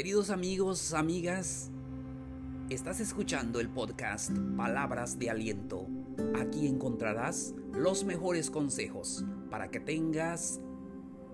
[0.00, 1.70] Queridos amigos, amigas,
[2.70, 5.88] estás escuchando el podcast Palabras de Aliento.
[6.40, 10.58] Aquí encontrarás los mejores consejos para que tengas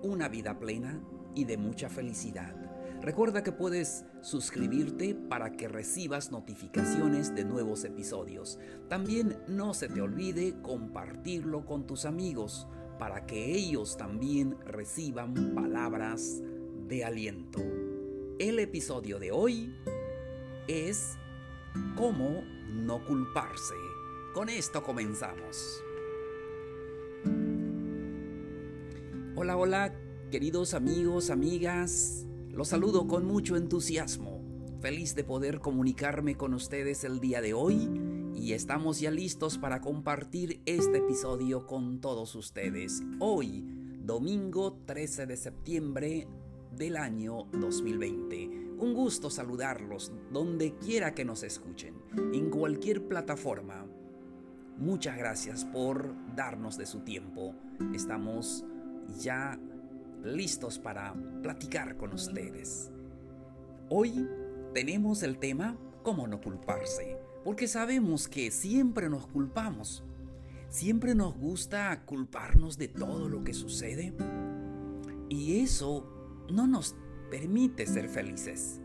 [0.03, 1.01] una vida plena
[1.33, 2.57] y de mucha felicidad.
[3.01, 8.59] Recuerda que puedes suscribirte para que recibas notificaciones de nuevos episodios.
[8.89, 12.67] También no se te olvide compartirlo con tus amigos
[12.99, 16.41] para que ellos también reciban palabras
[16.89, 17.61] de aliento.
[18.39, 19.73] El episodio de hoy
[20.67, 21.17] es
[21.95, 23.73] cómo no culparse.
[24.35, 25.83] Con esto comenzamos.
[29.35, 29.95] Hola, hola,
[30.29, 32.27] queridos amigos, amigas.
[32.51, 34.39] Los saludo con mucho entusiasmo.
[34.81, 37.89] Feliz de poder comunicarme con ustedes el día de hoy
[38.35, 43.01] y estamos ya listos para compartir este episodio con todos ustedes.
[43.17, 43.65] Hoy,
[44.03, 46.27] domingo 13 de septiembre
[46.77, 48.75] del año 2020.
[48.77, 51.95] Un gusto saludarlos donde quiera que nos escuchen,
[52.33, 53.85] en cualquier plataforma.
[54.77, 57.55] Muchas gracias por darnos de su tiempo.
[57.95, 58.63] Estamos
[59.17, 59.59] ya
[60.23, 62.91] listos para platicar con ustedes.
[63.89, 64.27] Hoy
[64.73, 70.03] tenemos el tema cómo no culparse, porque sabemos que siempre nos culpamos.
[70.69, 74.13] Siempre nos gusta culparnos de todo lo que sucede.
[75.29, 76.16] Y eso
[76.49, 76.95] no nos
[77.29, 78.81] permite ser felices.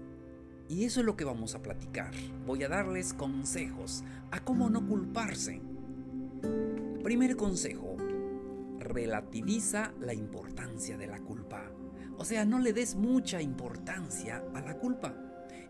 [0.68, 2.12] Y eso es lo que vamos a platicar.
[2.46, 5.60] Voy a darles consejos a cómo no culparse.
[7.02, 7.96] Primer consejo,
[8.78, 11.70] relativiza la importancia de la culpa.
[12.18, 15.14] O sea, no le des mucha importancia a la culpa,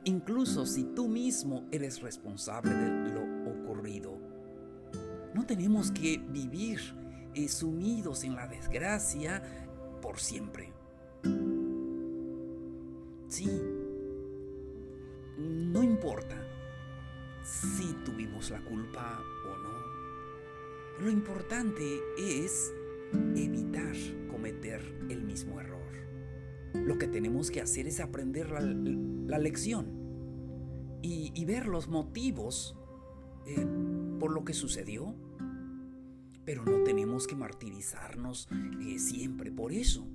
[0.05, 4.19] incluso si tú mismo eres responsable de lo ocurrido.
[5.35, 6.81] No tenemos que vivir
[7.35, 9.43] eh, sumidos en la desgracia
[10.03, 10.73] por siempre.
[13.33, 13.49] Sí,
[15.39, 16.37] no importa
[17.43, 21.03] si tuvimos la culpa o no.
[21.03, 21.83] Lo importante
[22.19, 22.75] es
[23.35, 23.97] evitar
[24.31, 25.81] cometer el mismo error.
[26.75, 32.77] Lo que tenemos que hacer es aprender la, lección y, ver los motivos
[33.47, 33.67] eh,
[34.21, 35.15] por lo que sucedió.
[36.45, 38.47] Pero no tenemos que martirizarnos
[38.83, 40.07] eh, siempre por eso.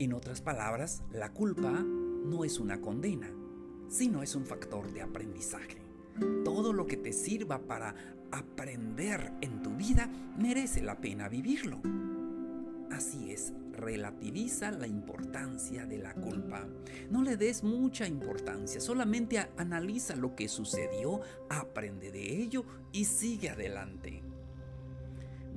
[0.00, 3.28] En otras palabras, la culpa no es una condena,
[3.88, 5.82] sino es un factor de aprendizaje.
[6.44, 7.96] Todo lo que te sirva para
[8.30, 11.80] aprender en tu vida merece la pena vivirlo.
[12.92, 16.68] Así es, relativiza la importancia de la culpa.
[17.10, 23.50] No le des mucha importancia, solamente analiza lo que sucedió, aprende de ello y sigue
[23.50, 24.22] adelante.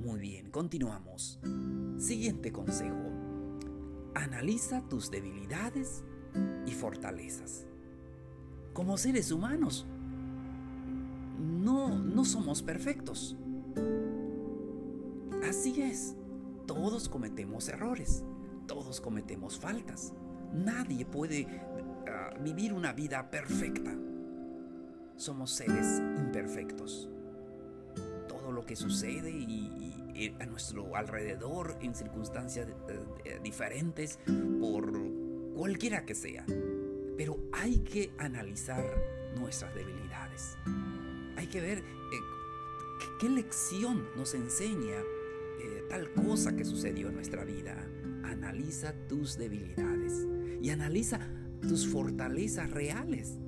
[0.04, 1.38] Muy bien, continuamos.
[1.96, 3.31] Siguiente consejo.
[4.14, 6.04] Analiza tus debilidades
[6.66, 7.66] y fortalezas.
[8.72, 9.86] Como seres humanos,
[11.38, 13.36] no, no somos perfectos.
[15.48, 16.16] Así es,
[16.66, 18.24] todos cometemos errores,
[18.66, 20.12] todos cometemos faltas.
[20.52, 21.46] Nadie puede
[22.08, 23.94] ah, vivir una vida perfecta.
[25.16, 27.08] Somos seres imperfectos.
[28.28, 30.01] Todo lo que sucede y,
[30.38, 34.18] a nuestro alrededor en circunstancias eh, eh, diferentes
[34.60, 34.92] por
[35.54, 36.44] cualquiera que sea.
[37.16, 38.84] Pero hay que analizar
[39.36, 40.56] nuestras debilidades.
[41.36, 41.82] Hay que ver
[43.20, 45.02] qué lección nos enseña
[45.88, 47.76] tal cosa que sucedió en nuestra vida.
[48.24, 50.26] Analiza tus debilidades
[50.60, 51.20] y analiza
[51.60, 53.38] tus fortalezas reales.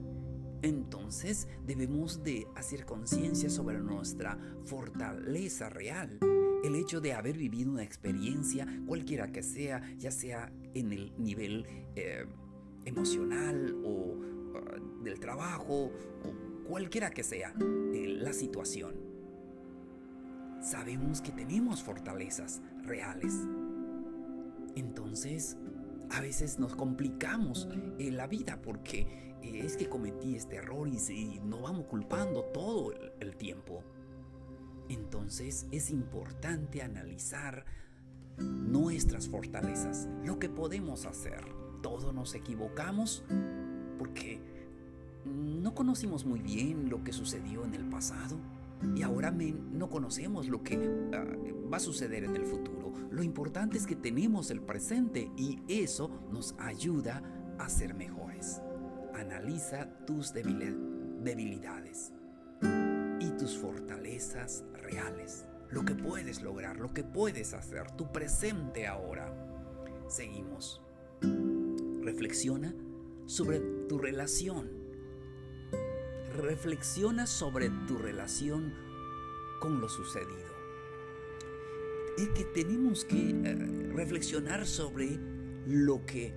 [0.63, 6.19] Entonces debemos de hacer conciencia sobre nuestra fortaleza real
[6.65, 11.67] el hecho de haber vivido una experiencia, cualquiera que sea, ya sea en el nivel
[11.95, 12.25] eh,
[12.87, 15.91] emocional o uh, del trabajo
[16.25, 17.55] o cualquiera que sea
[17.93, 18.95] eh, la situación.
[20.63, 23.35] Sabemos que tenemos fortalezas reales.
[24.75, 25.59] Entonces,
[26.11, 27.69] a veces nos complicamos
[27.99, 29.01] en la vida porque
[29.43, 33.85] eh, es que cometí este error y, nos vamos culpando todo el tiempo.
[34.89, 37.65] Entonces es importante analizar
[38.39, 41.45] nuestras fortalezas, lo que podemos hacer.
[41.83, 43.25] Todos nos equivocamos
[43.99, 44.41] porque
[45.25, 48.39] no conocimos muy bien lo que sucedió en el pasado
[48.95, 50.77] y ahora no conocemos lo que
[51.15, 51.25] ah,
[51.73, 52.93] va a suceder en el futuro.
[53.11, 57.23] Lo importante es que tenemos el presente y eso nos ayuda
[57.59, 58.61] a ser mejores.
[59.15, 62.14] Analiza tus debilidades
[63.53, 69.33] fortalezas reales, lo que puedes lograr, lo que puedes hacer, tu presente ahora.
[70.09, 70.81] Seguimos.
[72.03, 72.75] Reflexiona
[73.27, 74.71] sobre tu relación.
[76.37, 78.75] Reflexiona sobre tu relación
[79.61, 80.55] con lo sucedido.
[82.19, 83.55] Es que tenemos que eh,
[83.93, 85.19] reflexionar sobre
[85.67, 86.35] lo que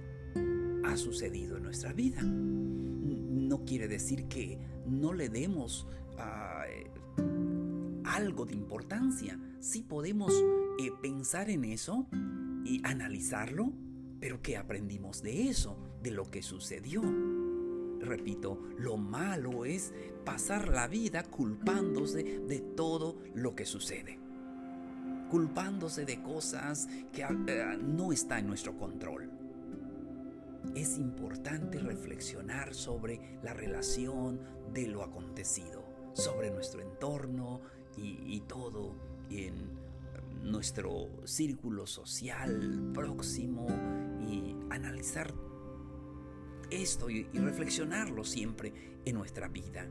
[0.83, 2.21] ha sucedido en nuestra vida.
[2.21, 5.87] No quiere decir que no le demos
[6.17, 6.56] eh,
[8.17, 9.39] algo de importancia.
[9.59, 10.33] Sí podemos
[10.79, 12.07] eh, pensar en eso
[12.65, 13.71] y analizarlo,
[14.19, 17.03] pero ¿qué aprendimos de eso, de lo que sucedió?
[17.99, 19.93] Repito, lo malo es
[20.25, 24.19] pasar la vida culpándose de todo lo que sucede.
[25.29, 29.29] Culpándose de cosas que eh, no está en nuestro control.
[30.73, 34.39] Es importante reflexionar sobre la relación
[34.73, 37.61] de lo acontecido, sobre nuestro entorno
[37.97, 38.93] y, y todo
[39.29, 39.77] en
[40.43, 43.67] nuestro círculo social próximo
[44.27, 45.33] y analizar
[46.69, 49.87] esto y, reflexionarlo siempre en nuestra vida.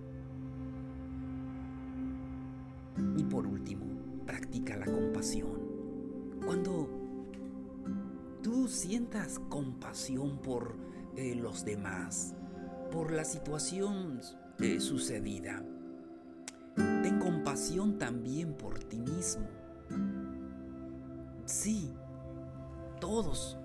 [3.17, 3.87] Y por último,
[4.27, 5.61] practica la compasión.
[6.45, 6.89] Cuando
[8.43, 10.77] tú sientas compasión por
[11.17, 12.35] eh, los demás,
[12.91, 14.21] por la situación
[14.61, 15.63] eh, sucedida,
[17.19, 19.47] compasión también por ti mismo
[21.47, 21.95] Sí,
[23.01, 23.57] todos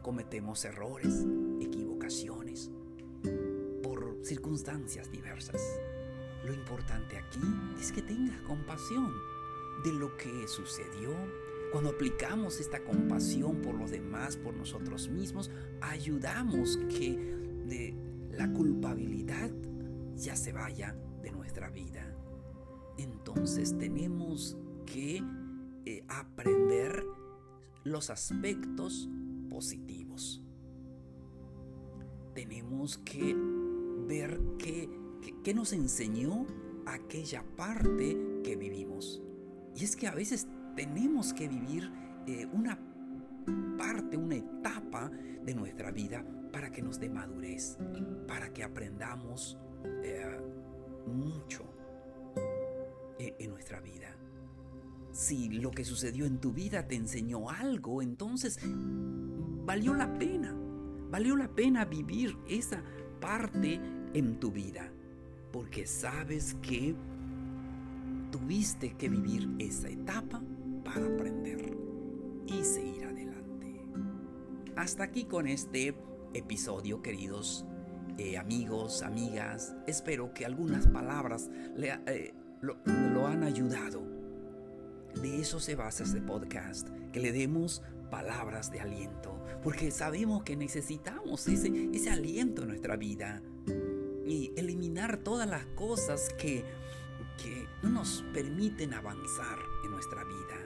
[0.00, 1.26] cometemos errores,
[1.60, 2.70] equivocaciones,
[3.82, 5.60] por circunstancias diversas.
[6.46, 7.42] Lo importante aquí
[7.78, 9.12] es que tengas compasión
[9.84, 11.14] de lo que sucedió.
[11.70, 15.50] Cuando aplicamos esta compasión por los demás, por nosotros mismos,
[15.82, 17.10] ayudamos que
[17.66, 17.94] de
[18.30, 19.50] la culpabilidad
[20.16, 22.12] ya se vaya de nuestra vida.
[23.42, 24.56] Entonces tenemos
[24.86, 25.20] que
[25.84, 27.04] eh, aprender
[27.82, 29.10] los aspectos
[29.50, 30.40] positivos.
[32.36, 33.34] Tenemos que
[34.06, 34.88] ver qué,
[35.42, 36.46] qué, nos enseñó
[36.86, 39.20] aquella parte que vivimos.
[39.74, 40.46] Y es que a veces
[40.76, 41.90] tenemos que vivir
[42.28, 42.78] eh, una
[43.76, 45.10] parte, una etapa
[45.44, 47.76] de nuestra vida para que nos dé madurez,
[48.28, 49.58] para que aprendamos
[50.04, 50.40] eh,
[51.08, 51.71] mucho
[53.38, 54.16] en nuestra vida.
[55.12, 58.58] Si lo que sucedió en tu vida te enseñó algo, entonces
[59.64, 60.54] valió la pena.
[61.10, 62.82] Valió la pena vivir esa
[63.20, 63.78] parte
[64.14, 64.90] en tu vida.
[65.52, 66.94] Porque sabes que
[68.30, 70.42] tuviste que vivir esa etapa
[70.82, 71.76] para aprender
[72.46, 73.84] y seguir adelante.
[74.74, 75.94] Hasta aquí con este
[76.32, 77.66] episodio, queridos
[78.16, 79.74] eh, amigos, amigas.
[79.86, 84.12] Espero que algunas palabras le, eh, lo han ayudado
[85.20, 90.56] de eso se basa este podcast, que le demos palabras de aliento, porque sabemos que
[90.56, 93.42] necesitamos ese, ese aliento en nuestra vida
[94.26, 96.64] y eliminar todas las cosas que,
[97.42, 100.58] que no nos permiten avanzar en nuestra vida.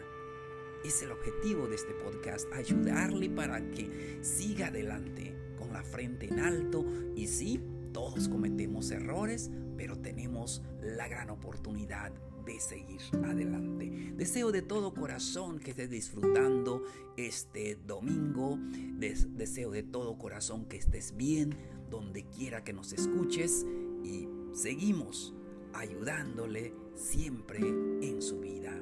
[0.85, 6.39] Es el objetivo de este podcast, ayudarle para que siga adelante con la frente en
[6.39, 6.85] alto
[7.17, 7.61] y sí,
[7.93, 12.13] todos cometemos errores, pero tenemos la gran oportunidad
[12.45, 14.13] de seguir adelante.
[14.17, 16.85] Deseo de todo corazón que estés disfrutando
[17.17, 18.59] este domingo.
[18.99, 21.55] deseo de todo corazón que estés bien
[21.91, 23.67] donde quiera que nos escuches
[24.05, 25.35] y seguimos
[25.75, 28.73] ayudándole siempre en su vida.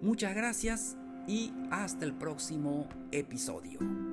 [0.00, 0.96] Muchas gracias
[1.26, 4.11] y hasta el próximo episodio.